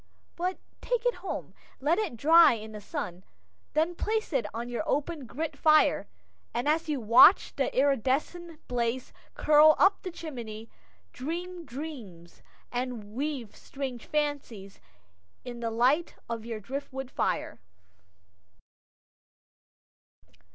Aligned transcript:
But 0.35 0.57
take 0.81 1.05
it 1.05 1.17
home, 1.21 1.53
let 1.79 1.99
it 1.99 2.17
dry 2.17 2.53
in 2.53 2.71
the 2.71 2.81
sun, 2.81 3.23
then 3.73 3.93
place 3.93 4.33
it 4.33 4.47
on 4.51 4.67
your 4.67 4.81
open 4.87 5.27
grate 5.27 5.55
fire, 5.55 6.07
and 6.55 6.67
as 6.67 6.89
you 6.89 6.99
watch 6.99 7.55
the 7.55 7.69
iridescent 7.77 8.67
blaze 8.67 9.13
curl 9.35 9.75
up 9.77 10.01
the 10.01 10.09
chimney, 10.09 10.71
dream 11.13 11.65
dreams, 11.65 12.41
and 12.71 13.13
weave 13.13 13.55
strange 13.55 14.07
fancies 14.07 14.79
in 15.45 15.59
the 15.59 15.69
light 15.69 16.15
of 16.27 16.47
your 16.47 16.59
driftwood 16.59 17.11
fire. 17.11 17.59